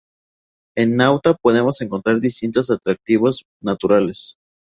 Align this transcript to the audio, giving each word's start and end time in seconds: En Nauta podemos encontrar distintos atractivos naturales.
En 0.75 0.95
Nauta 0.95 1.35
podemos 1.39 1.79
encontrar 1.81 2.19
distintos 2.19 2.71
atractivos 2.71 3.43
naturales. 3.61 4.35